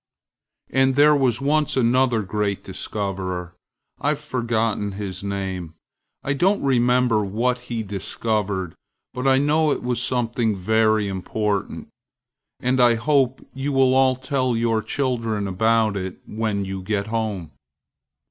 [0.71, 5.75] And there was once another great discovererâI've forgotten his name,
[6.23, 8.73] and I don't remember what he discovered,
[9.13, 11.87] but I know it was something very important,
[12.59, 17.51] and I hope you will all tell your children about it when you get home.